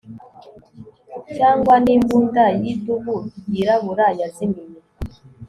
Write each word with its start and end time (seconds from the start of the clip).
Cyangwa 1.35 1.73
nimbunda 1.83 2.43
yidubu 2.61 3.15
yirabura 3.51 4.07
yazimiye 4.19 4.77